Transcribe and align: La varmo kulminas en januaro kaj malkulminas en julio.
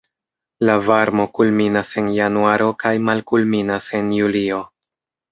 La 0.67 0.75
varmo 0.85 1.25
kulminas 1.39 1.91
en 2.01 2.07
januaro 2.19 2.69
kaj 2.83 2.93
malkulminas 3.09 3.91
en 3.99 4.09
julio. 4.21 4.59